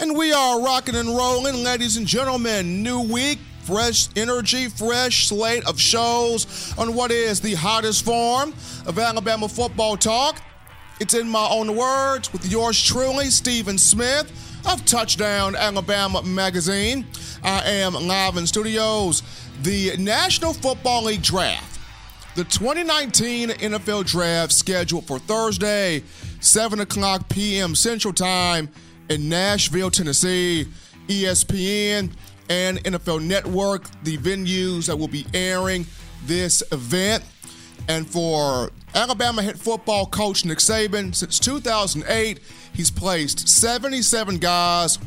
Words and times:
And 0.00 0.16
we 0.16 0.32
are 0.32 0.62
rocking 0.62 0.94
and 0.94 1.08
rolling, 1.08 1.64
ladies 1.64 1.96
and 1.96 2.06
gentlemen. 2.06 2.84
New 2.84 3.00
week, 3.00 3.40
fresh 3.64 4.08
energy, 4.14 4.68
fresh 4.68 5.26
slate 5.26 5.66
of 5.66 5.80
shows 5.80 6.72
on 6.78 6.94
what 6.94 7.10
is 7.10 7.40
the 7.40 7.54
hottest 7.54 8.04
form 8.04 8.54
of 8.86 8.96
Alabama 8.96 9.48
football 9.48 9.96
talk. 9.96 10.40
It's 11.00 11.14
in 11.14 11.28
my 11.28 11.48
own 11.50 11.74
words 11.74 12.32
with 12.32 12.48
yours 12.48 12.80
truly, 12.80 13.24
Stephen 13.26 13.76
Smith 13.76 14.30
of 14.68 14.84
Touchdown 14.84 15.56
Alabama 15.56 16.22
Magazine. 16.22 17.04
I 17.42 17.64
am 17.64 17.94
live 17.94 18.36
in 18.36 18.46
studios. 18.46 19.24
The 19.62 19.96
National 19.96 20.52
Football 20.52 21.06
League 21.06 21.22
Draft, 21.22 21.80
the 22.36 22.44
2019 22.44 23.48
NFL 23.48 24.06
Draft, 24.06 24.52
scheduled 24.52 25.08
for 25.08 25.18
Thursday, 25.18 26.04
7 26.38 26.78
o'clock 26.78 27.28
p.m. 27.28 27.74
Central 27.74 28.14
Time 28.14 28.68
in 29.08 29.28
Nashville, 29.28 29.90
Tennessee. 29.90 30.66
ESPN 31.08 32.10
and 32.50 32.78
NFL 32.84 33.24
Network, 33.24 33.84
the 34.02 34.16
venues 34.18 34.86
that 34.86 34.96
will 34.96 35.08
be 35.08 35.26
airing 35.34 35.86
this 36.24 36.62
event. 36.70 37.24
And 37.88 38.06
for 38.06 38.70
Alabama 38.94 39.42
head 39.42 39.58
football 39.58 40.06
coach 40.06 40.44
Nick 40.44 40.58
Saban, 40.58 41.14
since 41.14 41.38
2008, 41.38 42.40
he's 42.74 42.90
placed 42.90 43.48
77 43.48 44.36
guys 44.36 44.98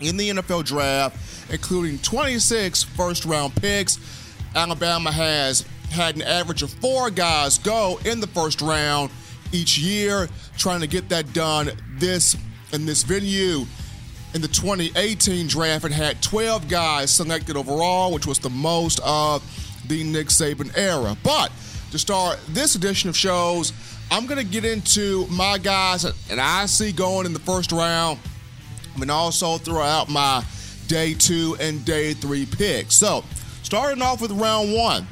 in 0.00 0.16
the 0.16 0.30
NFL 0.30 0.64
draft, 0.64 1.50
including 1.50 1.98
26 1.98 2.82
first 2.82 3.24
round 3.24 3.54
picks. 3.56 3.98
Alabama 4.54 5.10
has 5.10 5.64
had 5.90 6.16
an 6.16 6.22
average 6.22 6.62
of 6.62 6.70
four 6.70 7.10
guys 7.10 7.58
go 7.58 7.98
in 8.04 8.20
the 8.20 8.26
first 8.26 8.60
round 8.60 9.10
each 9.52 9.78
year, 9.78 10.28
trying 10.56 10.80
to 10.80 10.86
get 10.86 11.08
that 11.08 11.32
done 11.32 11.70
this 11.96 12.36
in 12.72 12.86
this 12.86 13.02
venue. 13.02 13.66
In 14.32 14.40
the 14.40 14.48
2018 14.48 15.48
draft, 15.48 15.84
it 15.84 15.92
had 15.92 16.22
12 16.22 16.68
guys 16.68 17.10
selected 17.10 17.56
overall, 17.56 18.12
which 18.12 18.26
was 18.26 18.38
the 18.38 18.50
most 18.50 19.00
of 19.04 19.42
the 19.88 20.04
Nick 20.04 20.28
Saban 20.28 20.76
era. 20.76 21.16
But 21.24 21.50
to 21.90 21.98
start 21.98 22.38
this 22.48 22.76
edition 22.76 23.08
of 23.08 23.16
shows, 23.16 23.72
I'm 24.10 24.26
going 24.26 24.38
to 24.38 24.50
get 24.50 24.64
into 24.64 25.26
my 25.28 25.58
guys 25.58 26.02
that 26.02 26.38
I 26.38 26.66
see 26.66 26.92
going 26.92 27.26
in 27.26 27.32
the 27.32 27.40
first 27.40 27.72
round, 27.72 28.18
and 29.00 29.10
also 29.10 29.58
throw 29.58 29.82
out 29.82 30.08
my 30.08 30.44
day 30.86 31.14
two 31.14 31.56
and 31.60 31.84
day 31.84 32.12
three 32.12 32.46
picks. 32.46 32.94
So, 32.94 33.24
starting 33.62 34.02
off 34.02 34.20
with 34.20 34.30
round 34.32 34.72
one, 34.72 35.06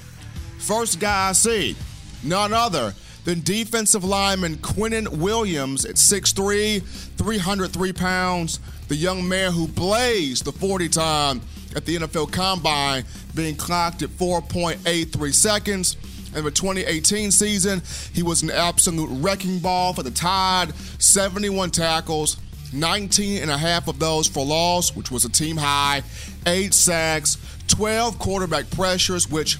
first 0.59 1.01
guy 1.01 1.31
I 1.31 1.33
see, 1.33 1.77
none 2.23 2.53
other 2.53 2.95
than 3.29 3.43
defensive 3.43 4.05
lineman 4.05 4.57
Quinnen 4.57 5.07
Williams 5.19 5.85
at 5.85 5.97
6'3, 5.97 6.83
303 6.83 7.93
pounds, 7.93 8.59
the 8.89 8.97
young 8.97 9.29
man 9.29 9.53
who 9.53 9.69
blazed 9.69 10.47
the 10.47 10.53
40 10.53 10.89
time 10.89 11.43
at 11.77 11.85
the 11.85 11.97
NFL 11.97 12.33
Combine, 12.33 13.05
being 13.35 13.55
clocked 13.55 14.01
at 14.01 14.09
4.83 14.09 15.35
seconds. 15.35 15.99
In 16.35 16.43
the 16.43 16.51
2018 16.51 17.31
season, 17.31 17.83
he 18.15 18.23
was 18.23 18.43
an 18.43 18.51
absolute 18.51 19.11
wrecking 19.21 19.59
ball 19.59 19.93
for 19.93 20.03
the 20.03 20.11
Tide, 20.11 20.75
71 20.99 21.71
tackles, 21.71 22.39
19 22.73 23.43
and 23.43 23.51
a 23.51 23.59
half 23.59 23.89
of 23.89 23.99
those 23.99 24.27
for 24.27 24.43
loss, 24.43 24.97
which 24.97 25.11
was 25.11 25.27
a 25.27 25.31
team 25.31 25.59
high, 25.59 26.03
8 26.47 26.73
sacks, 26.73 27.37
12 27.67 28.19
quarterback 28.19 28.71
pressures, 28.71 29.31
which 29.31 29.59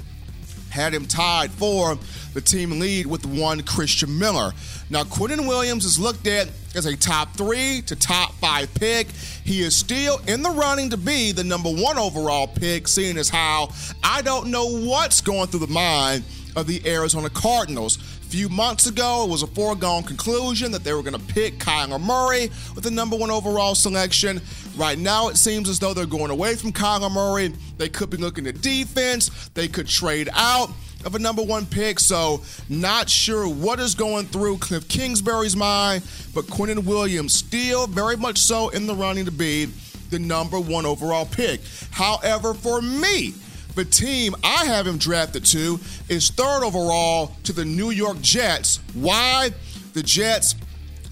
had 0.79 0.95
him 0.95 1.07
tied 1.07 1.51
for 1.51 1.99
the 2.35 2.41
team 2.41 2.79
lead 2.79 3.07
with 3.07 3.27
one 3.27 3.63
Christian 3.63 4.19
Miller. 4.19 4.53
Now, 4.91 5.03
Quinnen 5.03 5.49
Williams 5.49 5.85
is 5.85 5.99
looked 5.99 6.27
at 6.27 6.49
as 6.75 6.87
a 6.87 6.97
top 6.97 7.35
three 7.35 7.83
to 7.87 7.97
top 7.97 8.33
five 8.35 8.73
pick. 8.75 9.09
He 9.45 9.63
is 9.63 9.75
still 9.75 10.21
in 10.29 10.43
the 10.43 10.51
running 10.51 10.91
to 10.91 10.97
be 10.97 11.33
the 11.33 11.45
number 11.45 11.71
one 11.71 11.99
overall 11.99 12.47
pick, 12.47 12.87
seeing 12.87 13.19
as 13.19 13.29
how 13.29 13.71
I 14.03 14.23
don't 14.23 14.51
know 14.51 14.67
what's 14.87 15.21
going 15.21 15.49
through 15.49 15.67
the 15.67 15.73
mind 15.73 16.25
of 16.57 16.67
the 16.67 16.81
Arizona 16.87 17.31
Cardinals. 17.31 17.97
A 17.97 18.31
few 18.31 18.49
months 18.49 18.87
ago, 18.87 19.25
it 19.25 19.31
was 19.31 19.43
a 19.43 19.47
foregone 19.47 20.03
conclusion 20.03 20.73
that 20.73 20.85
they 20.85 20.93
were 20.93 21.03
going 21.03 21.19
to 21.19 21.35
pick 21.35 21.59
Kyler 21.59 22.01
Murray 22.01 22.51
with 22.75 22.85
the 22.85 22.91
number 22.91 23.17
one 23.17 23.31
overall 23.31 23.75
selection. 23.75 24.41
Right 24.77 24.99
now, 24.99 25.29
it 25.29 25.37
seems 25.37 25.69
as 25.69 25.79
though 25.79 25.95
they're 25.95 26.07
going 26.07 26.31
away 26.31 26.55
from 26.57 26.73
Kyler 26.73 27.11
Murray. 27.11 27.53
They 27.79 27.89
could 27.89 28.11
be 28.11 28.17
looking 28.17 28.47
at 28.47 28.61
defense, 28.61 29.49
they 29.55 29.69
could 29.69 29.87
trade 29.87 30.29
out 30.35 30.71
of 31.05 31.15
a 31.15 31.19
number 31.19 31.43
one 31.43 31.65
pick. 31.67 32.01
So, 32.01 32.43
not 32.69 33.09
sure 33.09 33.49
what 33.49 33.81
is 33.81 33.95
going 33.95 34.27
through 34.27 34.59
Cliff 34.59 34.89
Kingsbury's 34.89 35.57
mind, 35.57 36.03
but 36.35 36.45
Quinnen 36.47 36.85
Williams 36.85 37.35
still 37.35 37.87
very 37.87 38.17
much 38.17 38.39
so 38.39 38.69
in 38.71 38.87
the 38.87 38.95
running 38.95 39.25
to 39.25 39.33
be 39.33 39.69
the 40.11 40.19
number 40.19 40.59
one 40.59 40.87
overall 40.87 41.27
pick. 41.27 41.61
However, 41.91 42.55
for 42.55 42.81
me, 42.81 43.35
the 43.79 43.85
team 43.85 44.35
I 44.43 44.65
have 44.65 44.89
him 44.89 44.99
drafted 44.99 45.45
to 45.47 45.79
is 46.09 46.31
third 46.31 46.65
overall 46.65 47.37
to 47.45 47.53
the 47.53 47.65
New 47.65 47.91
York 47.91 48.21
Jets. 48.21 48.81
Why? 48.93 49.51
The 49.93 50.03
Jets 50.03 50.57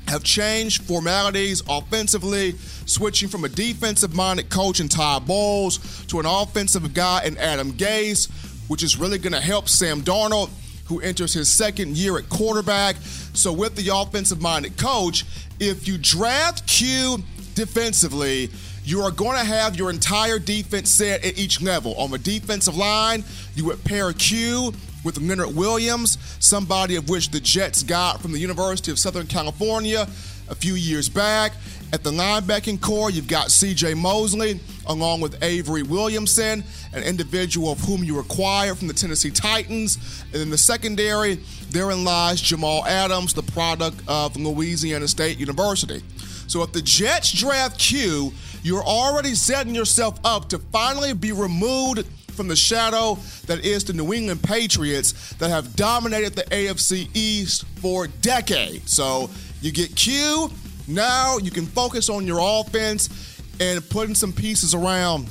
have 0.09 0.25
changed 0.25 0.82
formalities 0.82 1.62
offensively, 1.69 2.56
switching 2.87 3.28
from 3.28 3.44
a 3.44 3.49
defensive 3.49 4.16
minded 4.16 4.50
coach 4.50 4.81
in 4.81 4.88
Todd 4.88 5.28
Bowles 5.28 6.04
to 6.06 6.19
an 6.19 6.27
offensive 6.27 6.93
guy 6.93 7.22
in 7.25 7.38
Adam 7.38 7.72
Gase, 7.72 8.28
which 8.69 8.83
is 8.83 8.98
really 8.98 9.19
going 9.19 9.33
to 9.33 9.41
help 9.41 9.69
Sam 9.69 10.03
Darnold, 10.03 10.50
who 10.87 11.00
enters 11.00 11.33
his 11.33 11.48
second 11.48 11.97
year 11.97 12.19
at 12.19 12.28
quarterback. 12.28 12.97
So, 13.33 13.53
with 13.53 13.77
the 13.77 13.91
offensive 13.94 14.43
minded 14.43 14.77
coach, 14.77 15.25
if 15.60 15.87
you 15.87 15.98
draft 15.98 16.66
Q 16.66 17.19
defensively, 17.54 18.50
you 18.86 19.00
are 19.02 19.10
going 19.10 19.36
to 19.36 19.44
have 19.44 19.76
your 19.76 19.91
entire 19.91 20.38
defense 20.38 20.92
set 20.92 21.24
at 21.24 21.36
each 21.36 21.60
level. 21.60 21.94
On 21.97 22.10
the 22.10 22.19
defensive 22.19 22.76
line, 22.76 23.24
you 23.56 23.64
would 23.64 23.82
pair 23.82 24.12
Q 24.12 24.72
with 25.04 25.19
Leonard 25.19 25.56
Williams, 25.56 26.19
somebody 26.38 26.94
of 26.94 27.08
which 27.08 27.30
the 27.30 27.41
Jets 27.41 27.82
got 27.82 28.22
from 28.22 28.32
the 28.32 28.38
University 28.38 28.92
of 28.92 28.98
Southern 28.98 29.26
California 29.26 30.06
a 30.48 30.54
few 30.54 30.74
years 30.74 31.08
back. 31.08 31.52
At 31.92 32.02
the 32.02 32.10
linebacking 32.10 32.80
corps, 32.80 33.10
you've 33.10 33.28
got 33.28 33.48
CJ 33.48 33.96
Mosley 33.96 34.60
along 34.86 35.20
with 35.20 35.42
Avery 35.42 35.82
Williamson, 35.82 36.64
an 36.92 37.02
individual 37.02 37.72
of 37.72 37.80
whom 37.80 38.02
you 38.02 38.18
acquired 38.18 38.78
from 38.78 38.88
the 38.88 38.94
Tennessee 38.94 39.30
Titans. 39.30 40.24
And 40.32 40.42
in 40.42 40.50
the 40.50 40.58
secondary, 40.58 41.40
therein 41.70 42.04
lies 42.04 42.40
Jamal 42.40 42.84
Adams, 42.86 43.34
the 43.34 43.42
product 43.42 44.00
of 44.08 44.36
Louisiana 44.36 45.08
State 45.08 45.38
University. 45.38 46.02
So 46.48 46.62
if 46.62 46.72
the 46.72 46.82
Jets 46.82 47.32
draft 47.32 47.78
Q, 47.78 48.32
you're 48.62 48.84
already 48.84 49.34
setting 49.34 49.74
yourself 49.74 50.18
up 50.24 50.48
to 50.50 50.58
finally 50.58 51.12
be 51.12 51.32
removed 51.32 52.06
from 52.36 52.48
the 52.48 52.56
shadow 52.56 53.18
that 53.46 53.64
is 53.64 53.84
the 53.84 53.92
New 53.92 54.12
England 54.12 54.42
Patriots 54.42 55.34
that 55.34 55.50
have 55.50 55.74
dominated 55.74 56.34
the 56.34 56.42
AFC 56.44 57.08
East 57.14 57.64
for 57.80 58.06
decades. 58.06 58.92
So 58.94 59.30
you 59.60 59.72
get 59.72 59.94
Q, 59.96 60.50
now 60.88 61.38
you 61.38 61.50
can 61.50 61.66
focus 61.66 62.08
on 62.08 62.26
your 62.26 62.38
offense 62.40 63.40
and 63.60 63.88
putting 63.88 64.14
some 64.14 64.32
pieces 64.32 64.74
around 64.74 65.28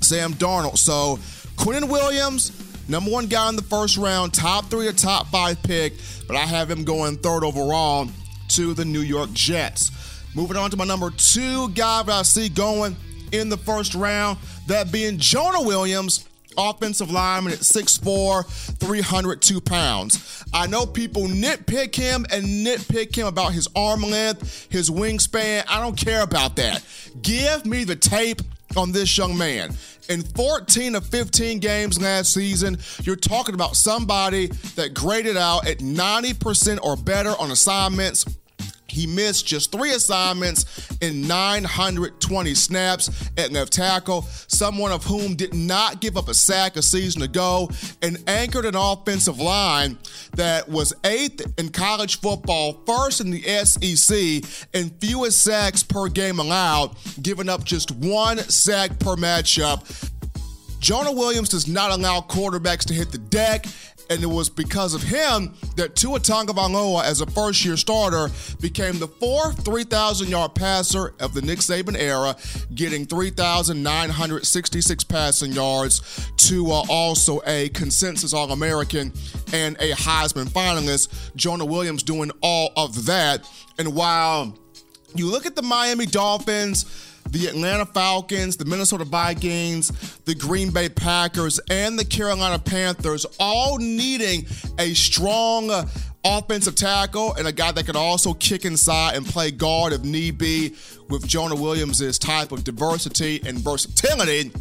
Sam 0.00 0.34
Darnold. 0.34 0.78
So 0.78 1.18
Quinnen 1.56 1.88
Williams, 1.88 2.52
number 2.88 3.10
one 3.10 3.26
guy 3.26 3.48
in 3.48 3.56
the 3.56 3.62
first 3.62 3.96
round, 3.96 4.34
top 4.34 4.66
three 4.66 4.86
or 4.88 4.92
top 4.92 5.28
five 5.28 5.62
pick, 5.62 5.94
but 6.26 6.36
I 6.36 6.40
have 6.40 6.70
him 6.70 6.84
going 6.84 7.16
third 7.16 7.44
overall 7.44 8.08
to 8.48 8.74
the 8.74 8.84
New 8.84 9.00
York 9.00 9.32
Jets. 9.32 9.90
Moving 10.34 10.56
on 10.56 10.70
to 10.70 10.76
my 10.76 10.84
number 10.84 11.10
two 11.10 11.68
guy 11.70 12.02
that 12.02 12.12
I 12.12 12.22
see 12.22 12.48
going 12.48 12.96
in 13.32 13.48
the 13.48 13.56
first 13.56 13.94
round, 13.94 14.38
that 14.66 14.92
being 14.92 15.18
Jonah 15.18 15.62
Williams, 15.62 16.28
offensive 16.56 17.10
lineman 17.10 17.52
at 17.52 17.60
6'4, 17.60 18.76
302 18.78 19.60
pounds. 19.60 20.44
I 20.52 20.66
know 20.66 20.86
people 20.86 21.22
nitpick 21.22 21.94
him 21.94 22.26
and 22.30 22.66
nitpick 22.66 23.14
him 23.14 23.26
about 23.26 23.52
his 23.52 23.68
arm 23.74 24.02
length, 24.02 24.68
his 24.70 24.90
wingspan. 24.90 25.64
I 25.68 25.80
don't 25.80 25.96
care 25.96 26.22
about 26.22 26.56
that. 26.56 26.84
Give 27.22 27.64
me 27.66 27.84
the 27.84 27.96
tape 27.96 28.42
on 28.76 28.92
this 28.92 29.16
young 29.16 29.36
man. 29.36 29.74
In 30.08 30.22
14 30.22 30.96
of 30.96 31.06
15 31.06 31.60
games 31.60 32.00
last 32.00 32.32
season, 32.32 32.78
you're 33.02 33.16
talking 33.16 33.54
about 33.54 33.76
somebody 33.76 34.48
that 34.76 34.94
graded 34.94 35.36
out 35.36 35.66
at 35.66 35.78
90% 35.78 36.78
or 36.82 36.96
better 36.96 37.34
on 37.38 37.50
assignments 37.50 38.24
he 38.92 39.06
missed 39.06 39.46
just 39.46 39.72
three 39.72 39.92
assignments 39.92 40.90
in 41.00 41.26
920 41.26 42.54
snaps 42.54 43.30
at 43.38 43.50
left 43.50 43.72
tackle, 43.72 44.22
someone 44.48 44.92
of 44.92 45.02
whom 45.04 45.34
did 45.34 45.54
not 45.54 46.00
give 46.00 46.18
up 46.18 46.28
a 46.28 46.34
sack 46.34 46.76
a 46.76 46.82
season 46.82 47.22
ago 47.22 47.70
and 48.02 48.22
anchored 48.26 48.66
an 48.66 48.76
offensive 48.76 49.38
line 49.38 49.96
that 50.34 50.68
was 50.68 50.92
eighth 51.04 51.58
in 51.58 51.70
college 51.70 52.20
football, 52.20 52.82
first 52.86 53.22
in 53.22 53.30
the 53.30 53.42
SEC, 53.64 54.68
and 54.74 54.92
fewest 55.00 55.42
sacks 55.42 55.82
per 55.82 56.08
game 56.08 56.38
allowed, 56.38 56.94
giving 57.22 57.48
up 57.48 57.64
just 57.64 57.90
one 57.92 58.36
sack 58.38 58.98
per 58.98 59.16
matchup. 59.16 60.10
Jonah 60.80 61.12
Williams 61.12 61.48
does 61.48 61.68
not 61.68 61.92
allow 61.92 62.20
quarterbacks 62.20 62.84
to 62.84 62.92
hit 62.92 63.12
the 63.12 63.18
deck 63.18 63.66
And 64.12 64.22
it 64.22 64.26
was 64.26 64.50
because 64.50 64.92
of 64.92 65.02
him 65.02 65.54
that 65.76 65.96
Tua 65.96 66.20
Tagovailoa, 66.20 67.02
as 67.02 67.22
a 67.22 67.26
first-year 67.26 67.78
starter, 67.78 68.28
became 68.60 68.98
the 68.98 69.08
fourth 69.08 69.64
3,000-yard 69.64 70.54
passer 70.54 71.14
of 71.18 71.32
the 71.32 71.40
Nick 71.40 71.60
Saban 71.60 71.96
era, 71.96 72.36
getting 72.74 73.06
3,966 73.06 75.04
passing 75.04 75.52
yards. 75.52 76.30
Tua 76.36 76.84
also 76.90 77.40
a 77.46 77.70
consensus 77.70 78.34
All-American 78.34 79.14
and 79.54 79.76
a 79.78 79.92
Heisman 79.92 80.50
finalist. 80.50 81.34
Jonah 81.34 81.64
Williams 81.64 82.02
doing 82.02 82.30
all 82.42 82.70
of 82.76 83.06
that. 83.06 83.48
And 83.78 83.94
while 83.94 84.58
you 85.14 85.26
look 85.30 85.46
at 85.46 85.56
the 85.56 85.62
Miami 85.62 86.04
Dolphins, 86.04 86.84
the 87.30 87.46
Atlanta 87.46 87.86
Falcons, 87.86 88.56
the 88.56 88.64
Minnesota 88.64 89.04
Vikings, 89.04 90.18
the 90.24 90.34
Green 90.34 90.70
Bay 90.70 90.88
Packers, 90.88 91.60
and 91.70 91.98
the 91.98 92.04
Carolina 92.04 92.58
Panthers 92.58 93.26
all 93.38 93.78
needing 93.78 94.46
a 94.78 94.94
strong 94.94 95.70
uh, 95.70 95.86
offensive 96.24 96.74
tackle 96.74 97.34
and 97.34 97.48
a 97.48 97.52
guy 97.52 97.72
that 97.72 97.86
could 97.86 97.96
also 97.96 98.34
kick 98.34 98.64
inside 98.64 99.16
and 99.16 99.26
play 99.26 99.50
guard 99.50 99.92
if 99.92 100.02
need 100.02 100.38
be 100.38 100.74
with 101.08 101.26
Jonah 101.26 101.56
Williams' 101.56 102.18
type 102.18 102.52
of 102.52 102.64
diversity 102.64 103.40
and 103.44 103.58
versatility. 103.58 104.52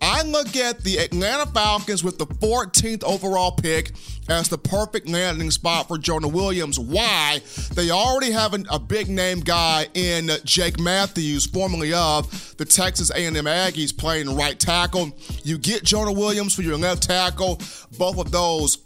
I 0.00 0.22
look 0.22 0.56
at 0.56 0.82
the 0.82 0.98
Atlanta 0.98 1.46
Falcons 1.50 2.04
with 2.04 2.18
the 2.18 2.26
14th 2.26 3.04
overall 3.04 3.52
pick 3.52 3.92
as 4.28 4.48
the 4.48 4.58
perfect 4.58 5.08
landing 5.08 5.50
spot 5.50 5.88
for 5.88 5.98
Jonah 5.98 6.28
Williams. 6.28 6.78
Why? 6.78 7.40
They 7.74 7.90
already 7.90 8.30
have 8.32 8.54
an, 8.54 8.66
a 8.70 8.78
big 8.78 9.08
name 9.08 9.40
guy 9.40 9.88
in 9.94 10.30
Jake 10.44 10.78
Matthews, 10.78 11.46
formerly 11.46 11.92
of 11.92 12.56
the 12.56 12.64
Texas 12.64 13.10
A&M 13.10 13.34
Aggies, 13.34 13.96
playing 13.96 14.34
right 14.36 14.58
tackle. 14.58 15.12
You 15.42 15.58
get 15.58 15.84
Jonah 15.84 16.12
Williams 16.12 16.54
for 16.54 16.62
your 16.62 16.76
left 16.76 17.02
tackle. 17.04 17.60
Both 17.98 18.18
of 18.18 18.30
those 18.30 18.78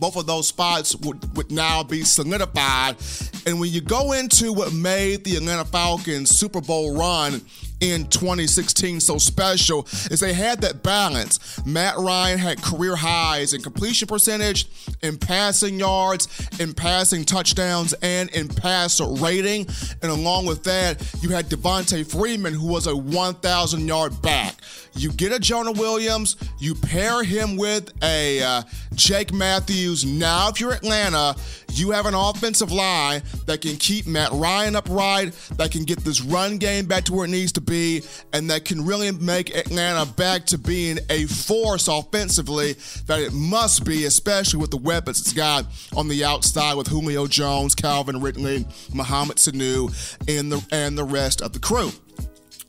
both 0.00 0.16
of 0.16 0.26
those 0.26 0.48
spots 0.48 0.96
would, 0.96 1.36
would 1.36 1.52
now 1.52 1.82
be 1.82 2.02
solidified. 2.02 2.96
And 3.44 3.60
when 3.60 3.70
you 3.70 3.82
go 3.82 4.12
into 4.12 4.50
what 4.50 4.72
made 4.72 5.24
the 5.24 5.36
Atlanta 5.36 5.66
Falcons 5.66 6.30
Super 6.30 6.62
Bowl 6.62 6.96
run 6.96 7.42
in 7.80 8.06
2016 8.08 9.00
so 9.00 9.18
special 9.18 9.86
is 10.10 10.20
they 10.20 10.32
had 10.32 10.60
that 10.60 10.82
balance. 10.82 11.64
Matt 11.66 11.96
Ryan 11.96 12.38
had 12.38 12.62
career 12.62 12.96
highs 12.96 13.54
in 13.54 13.62
completion 13.62 14.08
percentage, 14.08 14.66
in 15.02 15.16
passing 15.16 15.78
yards, 15.78 16.28
in 16.60 16.74
passing 16.74 17.24
touchdowns, 17.24 17.92
and 18.02 18.30
in 18.30 18.48
passer 18.48 19.06
rating. 19.06 19.66
And 20.02 20.10
along 20.10 20.46
with 20.46 20.64
that, 20.64 21.02
you 21.22 21.30
had 21.30 21.46
Devonta 21.46 22.06
Freeman, 22.10 22.54
who 22.54 22.66
was 22.66 22.86
a 22.86 22.96
1,000 22.96 23.86
yard 23.86 24.20
back. 24.22 24.56
You 24.94 25.12
get 25.12 25.32
a 25.32 25.38
Jonah 25.38 25.72
Williams, 25.72 26.36
you 26.58 26.74
pair 26.74 27.22
him 27.22 27.56
with 27.56 27.92
a 28.02 28.42
uh, 28.42 28.62
Jake 28.94 29.32
Matthews. 29.32 30.04
Now, 30.04 30.48
if 30.48 30.60
you're 30.60 30.72
Atlanta, 30.72 31.36
you 31.72 31.92
have 31.92 32.06
an 32.06 32.14
offensive 32.14 32.72
line 32.72 33.22
that 33.46 33.60
can 33.60 33.76
keep 33.76 34.06
Matt 34.06 34.30
Ryan 34.32 34.76
upright, 34.76 35.32
that 35.56 35.70
can 35.70 35.84
get 35.84 36.00
this 36.00 36.20
run 36.20 36.58
game 36.58 36.86
back 36.86 37.04
to 37.04 37.12
where 37.12 37.24
it 37.24 37.28
needs 37.28 37.52
to 37.52 37.60
be, 37.60 37.69
and 37.70 38.50
that 38.50 38.64
can 38.64 38.84
really 38.84 39.12
make 39.12 39.54
Atlanta 39.54 40.10
back 40.12 40.46
to 40.46 40.58
being 40.58 40.98
a 41.08 41.26
force 41.26 41.88
offensively 41.88 42.74
that 43.06 43.20
it 43.20 43.32
must 43.32 43.84
be, 43.84 44.04
especially 44.04 44.60
with 44.60 44.70
the 44.70 44.76
weapons 44.76 45.20
it's 45.20 45.32
got 45.32 45.64
on 45.96 46.08
the 46.08 46.24
outside 46.24 46.74
with 46.74 46.88
Julio 46.88 47.26
Jones, 47.26 47.74
Calvin 47.74 48.20
Ridley, 48.20 48.66
Mohamed 48.92 49.36
Sanu, 49.36 49.88
and 50.28 50.50
the 50.50 50.66
and 50.72 50.98
the 50.98 51.04
rest 51.04 51.42
of 51.42 51.52
the 51.52 51.58
crew. 51.58 51.90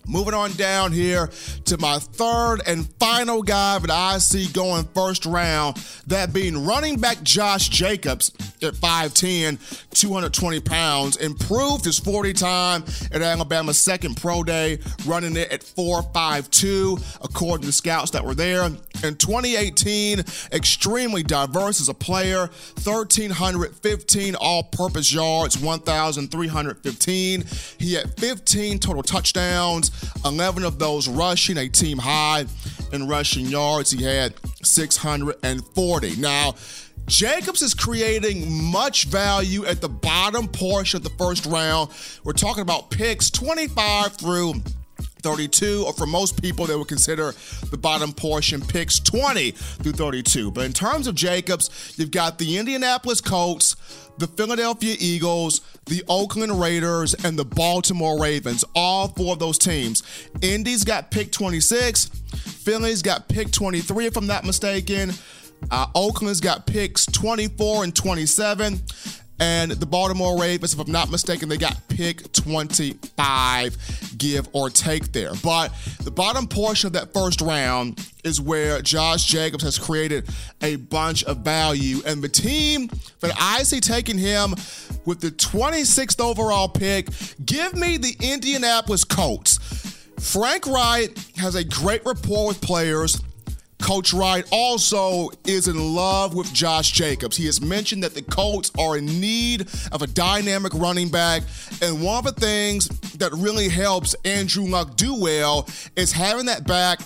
Moving 0.07 0.33
on 0.33 0.51
down 0.53 0.92
here 0.92 1.30
to 1.65 1.77
my 1.77 2.00
third 2.00 2.62
and 2.68 2.88
final 2.95 3.44
guy 3.44 3.80
that 3.80 3.92
I 3.92 4.18
see 4.18 4.48
going 4.51 4.86
first 4.94 5.25
round, 5.25 5.77
that 6.07 6.33
being 6.33 6.65
running 6.65 7.00
back 7.00 7.21
Josh 7.24 7.69
Jacobs 7.69 8.31
at 8.62 8.74
5'10, 8.74 9.59
220 9.92 10.59
pounds, 10.62 11.18
improved 11.18 11.86
his 11.86 12.00
40 12.00 12.33
time 12.33 12.83
at 13.12 13.21
Alabama's 13.21 13.77
second 13.77 14.18
pro 14.18 14.44
day, 14.44 14.80
running 15.06 15.36
it 15.36 15.51
at 15.51 15.62
4'5'2, 15.62 17.18
according 17.24 17.65
to 17.65 17.71
scouts 17.71 18.12
that 18.12 18.25
were 18.25 18.36
there. 18.36 18.65
In 19.04 19.15
2018, 19.15 20.19
extremely 20.51 21.24
diverse 21.24 21.81
as 21.81 21.89
a 21.89 21.94
player, 21.94 22.50
1,315 22.83 24.36
all 24.36 24.63
purpose 24.63 25.12
yards, 25.13 25.57
1,315. 25.57 27.44
He 27.80 27.94
had 27.94 28.19
15 28.19 28.80
total 28.80 29.04
touchdowns. 29.04 29.90
11 30.25 30.63
of 30.63 30.79
those 30.79 31.07
rushing, 31.07 31.57
a 31.57 31.67
team 31.69 31.97
high 31.97 32.45
in 32.91 33.07
rushing 33.07 33.45
yards. 33.45 33.91
He 33.91 34.03
had 34.03 34.33
640. 34.63 36.15
Now, 36.17 36.55
Jacobs 37.07 37.61
is 37.61 37.73
creating 37.73 38.51
much 38.71 39.05
value 39.05 39.65
at 39.65 39.81
the 39.81 39.89
bottom 39.89 40.47
portion 40.47 40.97
of 40.97 41.03
the 41.03 41.09
first 41.17 41.45
round. 41.45 41.89
We're 42.23 42.33
talking 42.33 42.61
about 42.61 42.89
picks 42.89 43.29
25 43.29 44.13
through 44.13 44.53
32, 45.21 45.83
or 45.85 45.94
for 45.94 46.05
most 46.05 46.41
people, 46.41 46.65
they 46.65 46.75
would 46.75 46.87
consider 46.87 47.33
the 47.69 47.77
bottom 47.77 48.11
portion 48.11 48.61
picks 48.61 48.99
20 48.99 49.51
through 49.51 49.91
32. 49.94 50.51
But 50.51 50.65
in 50.65 50.73
terms 50.73 51.07
of 51.07 51.15
Jacobs, 51.15 51.95
you've 51.97 52.11
got 52.11 52.37
the 52.37 52.57
Indianapolis 52.57 53.21
Colts, 53.21 53.75
the 54.17 54.27
Philadelphia 54.27 54.95
Eagles, 54.99 55.61
the 55.85 56.03
Oakland 56.07 56.59
Raiders, 56.59 57.13
and 57.25 57.37
the 57.37 57.45
Baltimore 57.45 58.19
Ravens. 58.19 58.63
All 58.75 59.07
four 59.09 59.33
of 59.33 59.39
those 59.39 59.57
teams. 59.57 60.03
Indy's 60.41 60.83
got 60.83 61.11
pick 61.11 61.31
26, 61.31 62.05
Philly's 62.05 63.01
got 63.01 63.27
pick 63.27 63.51
23, 63.51 64.05
if 64.05 64.17
I'm 64.17 64.27
not 64.27 64.45
mistaken. 64.45 65.11
Uh, 65.69 65.87
Oakland's 65.93 66.39
got 66.39 66.65
picks 66.65 67.05
24 67.05 67.83
and 67.83 67.95
27. 67.95 68.81
And 69.41 69.71
the 69.71 69.88
Baltimore 69.88 70.39
Ravens, 70.39 70.75
if 70.75 70.79
I'm 70.79 70.91
not 70.91 71.09
mistaken, 71.09 71.49
they 71.49 71.57
got 71.57 71.75
pick 71.88 72.31
25, 72.31 74.13
give 74.19 74.47
or 74.53 74.69
take 74.69 75.11
there. 75.13 75.31
But 75.43 75.73
the 76.03 76.11
bottom 76.11 76.47
portion 76.47 76.85
of 76.88 76.93
that 76.93 77.11
first 77.11 77.41
round 77.41 78.07
is 78.23 78.39
where 78.39 78.83
Josh 78.83 79.25
Jacobs 79.25 79.63
has 79.63 79.79
created 79.79 80.29
a 80.61 80.75
bunch 80.75 81.23
of 81.23 81.38
value. 81.38 82.03
And 82.05 82.21
the 82.21 82.29
team 82.29 82.88
that 83.21 83.31
I 83.39 83.63
see 83.63 83.79
taking 83.79 84.19
him 84.19 84.51
with 85.05 85.21
the 85.21 85.31
26th 85.31 86.21
overall 86.23 86.69
pick, 86.69 87.07
give 87.44 87.73
me 87.73 87.97
the 87.97 88.15
Indianapolis 88.21 89.03
Colts. 89.03 89.57
Frank 90.19 90.67
Reich 90.67 91.17
has 91.37 91.55
a 91.55 91.63
great 91.63 92.05
rapport 92.05 92.49
with 92.49 92.61
players. 92.61 93.19
Coach 93.81 94.13
Wright 94.13 94.48
also 94.51 95.30
is 95.45 95.68
in 95.68 95.95
love 95.95 96.36
with 96.36 96.54
Josh 96.54 96.92
Jacobs. 96.92 97.36
He 97.36 97.45
has 97.48 97.62
mentioned 97.62 98.04
that 98.04 98.13
the 98.13 98.22
Colts 98.22 98.72
are 98.78 98.98
in 98.98 99.06
need 99.06 99.68
of 99.92 100.01
a 100.01 100.07
dynamic 100.07 100.74
running 100.75 101.10
back. 101.10 101.44
And 101.81 102.01
one 102.01 102.25
of 102.25 102.36
the 102.36 102.39
things 102.39 102.88
that 103.18 103.31
really 103.33 103.69
helps 103.69 104.16
Andrew 104.24 104.66
Luck 104.66 104.95
do 104.95 105.19
well 105.19 105.68
is 105.95 106.12
having 106.12 106.45
that 106.45 106.66
back 106.68 107.01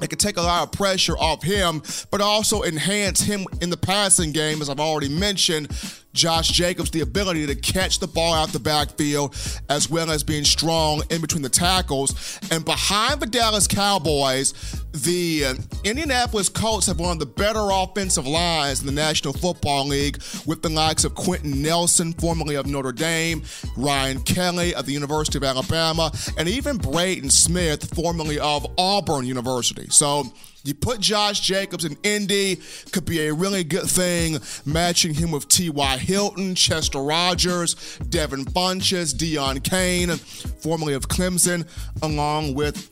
that 0.00 0.08
could 0.08 0.20
take 0.20 0.36
a 0.36 0.42
lot 0.42 0.62
of 0.62 0.72
pressure 0.72 1.16
off 1.18 1.42
him, 1.42 1.82
but 2.10 2.20
also 2.20 2.62
enhance 2.62 3.20
him 3.20 3.46
in 3.60 3.70
the 3.70 3.76
passing 3.76 4.32
game, 4.32 4.62
as 4.62 4.70
I've 4.70 4.80
already 4.80 5.08
mentioned. 5.08 5.68
Josh 6.16 6.48
Jacobs 6.48 6.90
the 6.90 7.02
ability 7.02 7.46
to 7.46 7.54
catch 7.54 7.98
the 7.98 8.06
ball 8.06 8.34
out 8.34 8.48
the 8.48 8.58
backfield 8.58 9.36
as 9.68 9.88
well 9.88 10.10
as 10.10 10.24
being 10.24 10.44
strong 10.44 11.02
in 11.10 11.20
between 11.20 11.42
the 11.42 11.48
tackles. 11.48 12.40
And 12.50 12.64
behind 12.64 13.20
the 13.20 13.26
Dallas 13.26 13.66
Cowboys, 13.66 14.52
the 14.92 15.44
uh, 15.44 15.54
Indianapolis 15.84 16.48
Colts 16.48 16.86
have 16.86 16.98
one 16.98 17.12
of 17.12 17.18
the 17.18 17.26
better 17.26 17.68
offensive 17.70 18.26
lines 18.26 18.80
in 18.80 18.86
the 18.86 18.92
National 18.92 19.32
Football 19.32 19.86
League 19.86 20.22
with 20.46 20.62
the 20.62 20.70
likes 20.70 21.04
of 21.04 21.14
Quenton 21.14 21.62
Nelson, 21.62 22.12
formerly 22.14 22.54
of 22.54 22.66
Notre 22.66 22.92
Dame, 22.92 23.42
Ryan 23.76 24.20
Kelly 24.22 24.74
of 24.74 24.86
the 24.86 24.92
University 24.92 25.38
of 25.38 25.44
Alabama, 25.44 26.10
and 26.38 26.48
even 26.48 26.78
Braden 26.78 27.30
Smith, 27.30 27.94
formerly 27.94 28.38
of 28.38 28.66
Auburn 28.78 29.26
University. 29.26 29.86
So 29.90 30.32
you 30.66 30.74
put 30.74 31.00
Josh 31.00 31.40
Jacobs 31.40 31.84
in 31.84 31.96
Indy, 32.02 32.60
could 32.92 33.04
be 33.04 33.26
a 33.26 33.34
really 33.34 33.64
good 33.64 33.84
thing, 33.84 34.38
matching 34.64 35.14
him 35.14 35.30
with 35.30 35.48
T.Y. 35.48 35.96
Hilton, 35.98 36.54
Chester 36.54 37.00
Rogers, 37.00 37.74
Devin 38.08 38.44
Funchess, 38.44 39.14
Deon 39.14 39.62
Cain, 39.62 40.10
formerly 40.10 40.94
of 40.94 41.08
Clemson, 41.08 41.66
along 42.02 42.54
with 42.54 42.90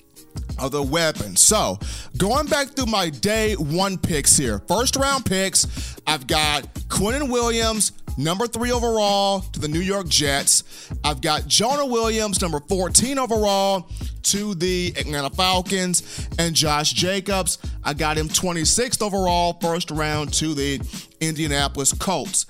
other 0.59 0.83
weapons. 0.83 1.41
So, 1.41 1.79
going 2.17 2.47
back 2.47 2.69
through 2.69 2.87
my 2.87 3.11
day 3.11 3.55
one 3.55 3.99
picks 3.99 4.37
here. 4.37 4.61
First 4.69 4.97
round 4.97 5.25
picks, 5.25 5.97
I've 6.07 6.27
got 6.27 6.63
Quinnen 6.89 7.31
Williams, 7.31 7.93
number 8.17 8.47
three 8.47 8.73
overall 8.73 9.41
to 9.41 9.61
the 9.61 9.69
New 9.69 9.81
York 9.81 10.09
Jets. 10.09 10.91
I've 11.03 11.21
got 11.21 11.47
Jonah 11.47 11.87
Williams, 11.87 12.41
number 12.41 12.61
14 12.61 13.19
overall 13.19 13.89
to 14.25 14.55
the 14.55 14.95
Atlanta 14.97 15.31
Falcons. 15.31 16.29
And 16.39 16.55
Josh 16.55 16.93
Jacobs, 16.93 17.59
I 17.83 17.95
got 17.95 18.17
him 18.17 18.29
26th 18.29 19.03
overall, 19.03 19.59
first 19.61 19.91
round 19.91 20.33
to 20.35 20.55
the 20.55 20.81
Indianapolis 21.21 21.93
Colts. 21.93 22.47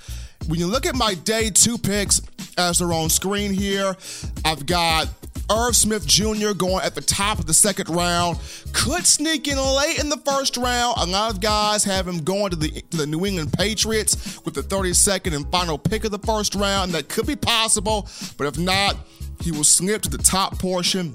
When 0.46 0.58
you 0.58 0.66
look 0.66 0.86
at 0.86 0.94
my 0.94 1.14
day 1.14 1.50
two 1.50 1.78
picks 1.78 2.20
as 2.58 2.78
they're 2.78 2.92
on 2.92 3.08
screen 3.08 3.52
here, 3.52 3.96
I've 4.44 4.66
got 4.66 5.08
Irv 5.50 5.76
Smith 5.76 6.06
Jr. 6.06 6.52
going 6.52 6.84
at 6.84 6.94
the 6.94 7.00
top 7.00 7.38
of 7.38 7.46
the 7.46 7.54
second 7.54 7.88
round. 7.88 8.38
Could 8.72 9.06
sneak 9.06 9.48
in 9.48 9.58
late 9.58 9.98
in 9.98 10.08
the 10.08 10.16
first 10.18 10.56
round. 10.56 10.96
A 10.98 11.06
lot 11.06 11.32
of 11.32 11.40
guys 11.40 11.84
have 11.84 12.08
him 12.08 12.22
going 12.22 12.50
to 12.50 12.56
the, 12.56 12.70
to 12.90 12.96
the 12.96 13.06
New 13.06 13.26
England 13.26 13.52
Patriots 13.52 14.40
with 14.44 14.54
the 14.54 14.62
32nd 14.62 15.34
and 15.34 15.50
final 15.50 15.78
pick 15.78 16.04
of 16.04 16.10
the 16.10 16.18
first 16.18 16.54
round. 16.54 16.92
That 16.92 17.08
could 17.08 17.26
be 17.26 17.36
possible, 17.36 18.08
but 18.36 18.46
if 18.46 18.58
not, 18.58 18.96
he 19.40 19.52
will 19.52 19.64
slip 19.64 20.02
to 20.02 20.10
the 20.10 20.18
top 20.18 20.58
portion 20.58 21.14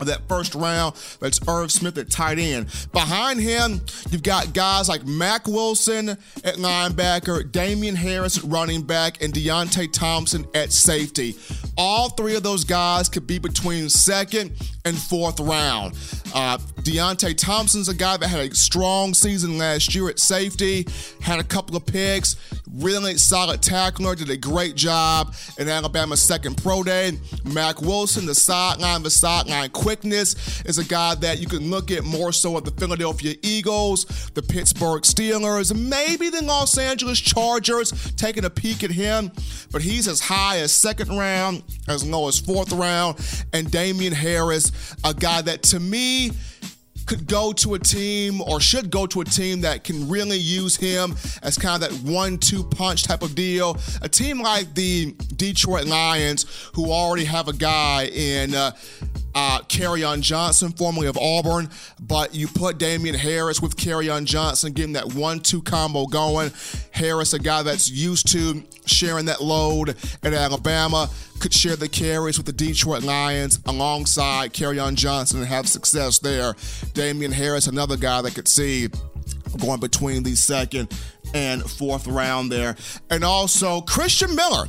of 0.00 0.06
that 0.06 0.26
first 0.28 0.54
round. 0.54 0.96
That's 1.20 1.40
Irv 1.46 1.70
Smith 1.70 1.98
at 1.98 2.10
tight 2.10 2.38
end. 2.38 2.66
Behind 2.92 3.38
him, 3.38 3.80
you've 4.10 4.22
got 4.22 4.54
guys 4.54 4.88
like 4.88 5.06
Mack 5.06 5.46
Wilson 5.46 6.10
at 6.10 6.56
linebacker, 6.56 7.50
Damien 7.50 7.94
Harris 7.94 8.38
at 8.38 8.44
running 8.44 8.82
back, 8.82 9.22
and 9.22 9.32
Deionte 9.32 9.92
Thompson 9.92 10.46
at 10.54 10.72
safety. 10.72 11.36
All 11.82 12.10
three 12.10 12.36
of 12.36 12.42
those 12.42 12.62
guys 12.62 13.08
could 13.08 13.26
be 13.26 13.38
between 13.38 13.88
second 13.88 14.52
and 14.84 14.98
fourth 14.98 15.40
round. 15.40 15.94
Uh, 16.34 16.58
Deionte 16.82 17.34
Thompson's 17.38 17.88
a 17.88 17.94
guy 17.94 18.18
that 18.18 18.28
had 18.28 18.52
a 18.52 18.54
strong 18.54 19.14
season 19.14 19.56
last 19.56 19.94
year 19.94 20.10
at 20.10 20.18
safety, 20.18 20.86
had 21.22 21.40
a 21.40 21.42
couple 21.42 21.76
of 21.76 21.86
picks, 21.86 22.36
really 22.74 23.16
solid 23.16 23.62
tackler, 23.62 24.14
did 24.14 24.28
a 24.28 24.36
great 24.36 24.74
job 24.74 25.34
in 25.58 25.70
Alabama's 25.70 26.20
second 26.20 26.62
pro 26.62 26.82
day. 26.82 27.18
Mack 27.44 27.80
Wilson, 27.80 28.26
the 28.26 28.34
sideline, 28.34 29.02
the 29.02 29.10
sideline 29.10 29.70
quickness, 29.70 30.62
is 30.66 30.76
a 30.76 30.84
guy 30.84 31.14
that 31.16 31.38
you 31.38 31.46
can 31.46 31.70
look 31.70 31.90
at 31.90 32.04
more 32.04 32.32
so 32.32 32.58
at 32.58 32.64
the 32.66 32.72
Philadelphia 32.72 33.34
Eagles, 33.42 34.30
the 34.34 34.42
Pittsburgh 34.42 35.02
Steelers, 35.02 35.74
maybe 35.74 36.28
the 36.28 36.44
Los 36.44 36.76
Angeles 36.76 37.18
Chargers, 37.18 38.12
taking 38.16 38.44
a 38.44 38.50
peek 38.50 38.84
at 38.84 38.90
him. 38.90 39.32
But 39.72 39.82
he's 39.82 40.06
as 40.06 40.20
high 40.20 40.58
as 40.58 40.72
second 40.72 41.16
round, 41.16 41.62
as 41.88 42.06
low 42.08 42.28
as 42.28 42.38
fourth 42.38 42.72
round. 42.72 43.18
And 43.52 43.70
Damien 43.70 44.12
Harris, 44.12 44.94
a 45.04 45.14
guy 45.14 45.42
that 45.42 45.62
to 45.64 45.80
me, 45.80 46.32
could 47.06 47.26
go 47.26 47.52
to 47.52 47.74
a 47.74 47.78
team 47.78 48.40
or 48.42 48.60
should 48.60 48.88
go 48.88 49.04
to 49.04 49.20
a 49.20 49.24
team 49.24 49.62
that 49.62 49.82
can 49.82 50.08
really 50.08 50.36
use 50.36 50.76
him 50.76 51.16
as 51.42 51.58
kind 51.58 51.82
of 51.82 51.90
that 51.90 52.08
one 52.08 52.38
two 52.38 52.62
punch 52.62 53.02
type 53.02 53.22
of 53.22 53.34
deal. 53.34 53.76
A 54.02 54.08
team 54.08 54.40
like 54.40 54.72
the 54.74 55.12
Detroit 55.34 55.86
Lions, 55.86 56.46
who 56.74 56.92
already 56.92 57.24
have 57.24 57.48
a 57.48 57.52
guy 57.52 58.04
in. 58.12 58.54
Uh, 58.54 58.70
uh, 59.34 59.60
Johnson, 60.20 60.72
formerly 60.72 61.06
of 61.06 61.16
Auburn, 61.16 61.68
but 62.00 62.34
you 62.34 62.48
put 62.48 62.78
Damien 62.78 63.14
Harris 63.14 63.60
with 63.60 63.76
Kerryon 63.76 64.24
Johnson, 64.24 64.72
getting 64.72 64.94
that 64.94 65.14
one-two 65.14 65.62
combo 65.62 66.06
going. 66.06 66.50
Harris, 66.90 67.32
a 67.32 67.38
guy 67.38 67.62
that's 67.62 67.90
used 67.90 68.28
to 68.32 68.62
sharing 68.86 69.26
that 69.26 69.40
load 69.40 69.90
at 70.22 70.32
Alabama, 70.32 71.08
could 71.38 71.52
share 71.54 71.76
the 71.76 71.88
carries 71.88 72.36
with 72.36 72.46
the 72.46 72.52
Detroit 72.52 73.02
Lions 73.02 73.60
alongside 73.66 74.52
Kerryon 74.52 74.94
Johnson 74.94 75.38
and 75.40 75.48
have 75.48 75.68
success 75.68 76.18
there. 76.18 76.54
Damien 76.92 77.32
Harris, 77.32 77.66
another 77.66 77.96
guy 77.96 78.22
that 78.22 78.34
could 78.34 78.48
see 78.48 78.88
going 79.58 79.80
between 79.80 80.22
the 80.22 80.34
second 80.34 80.88
and 81.34 81.62
fourth 81.62 82.06
round 82.06 82.50
there. 82.50 82.76
And 83.10 83.24
also 83.24 83.80
Christian 83.80 84.34
Miller. 84.34 84.66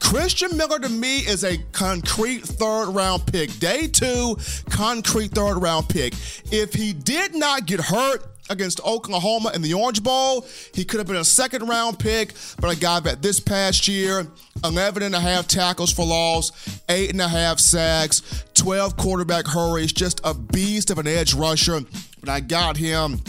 Christian 0.00 0.56
Miller 0.56 0.78
to 0.78 0.88
me 0.88 1.18
is 1.18 1.44
a 1.44 1.58
concrete 1.72 2.42
third 2.44 2.90
round 2.90 3.26
pick. 3.26 3.58
Day 3.58 3.86
two, 3.86 4.36
concrete 4.70 5.32
third 5.32 5.58
round 5.58 5.88
pick. 5.88 6.14
If 6.52 6.74
he 6.74 6.92
did 6.92 7.34
not 7.34 7.66
get 7.66 7.80
hurt, 7.80 8.36
against 8.48 8.80
Oklahoma 8.84 9.52
in 9.54 9.62
the 9.62 9.74
Orange 9.74 10.02
Bowl. 10.02 10.46
He 10.74 10.84
could 10.84 10.98
have 10.98 11.06
been 11.06 11.16
a 11.16 11.24
second 11.24 11.66
round 11.66 11.98
pick, 11.98 12.32
but 12.60 12.72
a 12.72 12.78
guy 12.78 13.00
that 13.00 13.22
this 13.22 13.40
past 13.40 13.88
year, 13.88 14.26
11 14.64 15.02
and 15.02 15.14
a 15.14 15.20
half 15.20 15.48
tackles 15.48 15.92
for 15.92 16.06
loss, 16.06 16.52
eight 16.88 17.10
and 17.10 17.20
a 17.20 17.28
half 17.28 17.58
sacks, 17.58 18.44
12 18.54 18.96
quarterback 18.96 19.46
hurries, 19.46 19.92
just 19.92 20.20
a 20.24 20.34
beast 20.34 20.90
of 20.90 20.98
an 20.98 21.06
edge 21.06 21.34
rusher. 21.34 21.80
But 22.20 22.28
I 22.28 22.40
got 22.40 22.76
him 22.76 23.20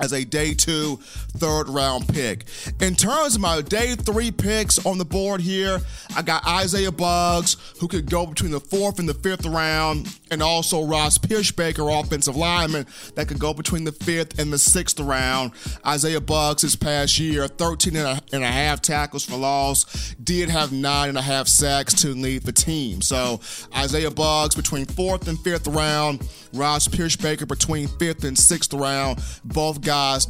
as 0.00 0.12
a 0.12 0.24
day 0.24 0.54
two 0.54 0.96
third 1.36 1.68
round 1.68 2.08
pick. 2.08 2.44
In 2.80 2.94
terms 2.94 3.36
of 3.36 3.40
my 3.40 3.60
day 3.60 3.94
three 3.94 4.30
picks 4.30 4.84
on 4.84 4.98
the 4.98 5.04
board 5.04 5.40
here, 5.40 5.80
I 6.16 6.22
got 6.22 6.46
Isaiah 6.46 6.92
Buggs, 6.92 7.56
who 7.80 7.88
could 7.88 8.10
go 8.10 8.26
between 8.26 8.50
the 8.50 8.60
fourth 8.60 8.98
and 8.98 9.08
the 9.08 9.14
fifth 9.14 9.46
round, 9.46 10.16
and 10.30 10.42
also 10.42 10.84
Ross 10.84 11.18
Pierschbacher, 11.18 12.00
offensive 12.00 12.36
lineman, 12.36 12.86
that 13.14 13.28
could 13.28 13.38
go 13.38 13.54
between 13.54 13.84
the 13.84 13.92
fifth 13.92 14.38
and 14.38 14.52
the 14.52 14.58
sixth 14.58 14.98
round. 15.00 15.52
Isaiah 15.86 16.20
Buggs 16.20 16.62
this 16.62 16.76
past 16.76 17.18
year, 17.18 17.46
13 17.48 17.96
and 17.96 18.06
a, 18.06 18.22
and 18.32 18.44
a 18.44 18.46
half 18.46 18.80
tackles 18.80 19.24
for 19.24 19.36
loss, 19.36 20.14
did 20.22 20.48
have 20.48 20.72
nine 20.72 21.08
and 21.08 21.18
a 21.18 21.22
half 21.22 21.48
sacks 21.48 21.94
to 21.94 22.08
lead 22.08 22.42
the 22.42 22.52
team. 22.52 23.02
So 23.02 23.40
Isaiah 23.76 24.10
Buggs 24.10 24.54
between 24.54 24.86
fourth 24.86 25.28
and 25.28 25.38
fifth 25.40 25.66
round, 25.66 26.26
Ross 26.52 26.88
Pierschbacher 26.88 27.46
between 27.46 27.88
fifth 27.88 28.24
and 28.24 28.38
sixth 28.38 28.72
round, 28.72 29.22
both 29.44 29.80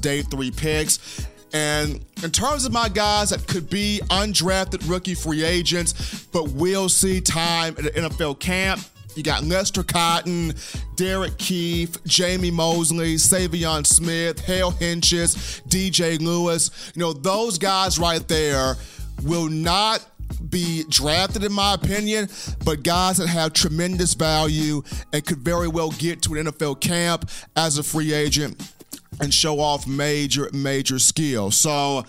day 0.01 0.23
three 0.23 0.51
picks. 0.51 1.27
And 1.53 2.05
in 2.23 2.31
terms 2.31 2.65
of 2.65 2.73
my 2.73 2.89
guys 2.89 3.31
that 3.31 3.47
could 3.47 3.69
be 3.69 4.01
undrafted 4.09 4.89
rookie 4.89 5.15
free 5.15 5.45
agents, 5.45 6.27
but 6.27 6.51
will 6.51 6.89
see 6.89 7.21
time 7.21 7.75
at 7.79 7.85
the 7.85 7.91
NFL 7.91 8.39
camp, 8.39 8.81
you 9.17 9.25
got 9.25 9.43
Lester 9.43 9.83
Cotton, 9.83 10.55
Derek 10.95 11.33
Kief, 11.33 11.91
Jamey 12.05 12.53
Mosley, 12.53 13.17
Saivion 13.17 13.85
Smith, 13.85 14.39
Hale 14.45 14.71
Hentges, 14.73 15.63
DJ 15.69 16.21
Lewis. 16.21 16.93
You 16.95 17.01
know, 17.01 17.13
those 17.13 17.59
guys 17.59 17.99
right 17.99 18.27
there 18.29 18.77
will 19.25 19.49
not 19.49 20.07
be 20.49 20.85
drafted, 20.89 21.43
in 21.43 21.53
my 21.53 21.75
opinion, 21.75 22.29
but 22.65 22.85
guys 22.85 23.17
that 23.17 23.27
have 23.27 23.53
tremendous 23.53 24.15
value 24.15 24.83
and 25.13 25.27
could 25.27 25.39
very 25.39 25.69
well 25.69 25.91
get 25.91 26.23
to 26.23 26.35
an 26.37 26.47
NFL 26.47 26.81
camp 26.81 27.29
as 27.57 27.79
a 27.79 27.83
free 27.83 28.13
agent 28.13 28.57
and 29.21 29.33
show 29.33 29.61
off 29.61 29.87
major, 29.87 30.49
major 30.53 30.99
skill. 30.99 31.51
So 31.51 32.05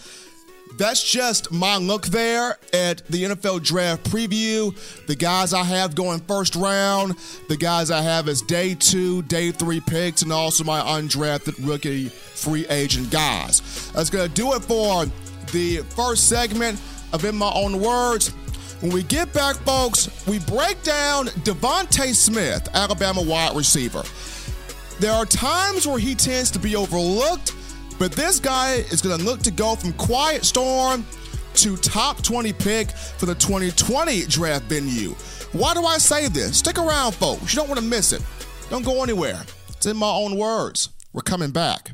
that's 0.77 1.09
just 1.09 1.51
my 1.51 1.77
look 1.77 2.05
there 2.07 2.57
at 2.73 3.05
the 3.07 3.23
NFL 3.23 3.63
draft 3.63 4.09
preview. 4.09 4.75
The 5.07 5.15
guys 5.15 5.53
I 5.53 5.63
have 5.63 5.95
going 5.95 6.21
first 6.21 6.55
round, 6.55 7.15
the 7.49 7.57
guys 7.57 7.91
I 7.91 8.01
have 8.01 8.27
as 8.27 8.41
day 8.41 8.75
two, 8.75 9.21
day 9.23 9.51
three 9.51 9.81
picks, 9.81 10.21
and 10.21 10.31
also 10.31 10.63
my 10.63 10.79
undrafted 10.79 11.67
rookie 11.67 12.07
free 12.07 12.65
agent 12.67 13.11
guys. 13.11 13.91
That's 13.91 14.09
going 14.09 14.27
to 14.27 14.33
do 14.33 14.53
it 14.53 14.63
for 14.63 15.05
the 15.51 15.77
first 15.89 16.29
segment 16.29 16.81
of 17.13 17.25
In 17.25 17.35
My 17.35 17.51
Own 17.53 17.81
Words. 17.81 18.29
When 18.81 18.91
we 18.91 19.03
get 19.03 19.31
back, 19.33 19.57
folks, 19.57 20.09
we 20.25 20.39
break 20.39 20.81
down 20.81 21.27
DeVonta 21.43 22.15
Smith, 22.15 22.67
Alabama 22.73 23.21
wide 23.21 23.55
receiver. 23.55 24.03
There 25.01 25.11
are 25.11 25.25
times 25.25 25.87
where 25.87 25.97
he 25.97 26.13
tends 26.13 26.51
to 26.51 26.59
be 26.59 26.75
overlooked, 26.75 27.55
but 27.97 28.11
this 28.11 28.39
guy 28.39 28.85
is 28.91 29.01
going 29.01 29.17
to 29.17 29.25
look 29.25 29.39
to 29.39 29.49
go 29.49 29.75
from 29.75 29.93
quiet 29.93 30.45
storm 30.45 31.03
to 31.55 31.75
top 31.75 32.21
20 32.21 32.53
pick 32.53 32.91
for 32.91 33.25
the 33.25 33.33
2020 33.33 34.27
draft 34.27 34.65
venue. 34.65 35.15
Why 35.53 35.73
do 35.73 35.85
I 35.85 35.97
say 35.97 36.27
this? 36.27 36.59
Stick 36.59 36.77
around, 36.77 37.13
folks. 37.13 37.51
You 37.51 37.61
don't 37.61 37.67
want 37.67 37.79
to 37.79 37.85
miss 37.85 38.13
it. 38.13 38.21
Don't 38.69 38.85
go 38.85 39.01
anywhere. 39.01 39.41
It's 39.69 39.87
in 39.87 39.97
my 39.97 40.07
own 40.07 40.37
words. 40.37 40.89
We're 41.13 41.23
coming 41.23 41.49
back. 41.49 41.93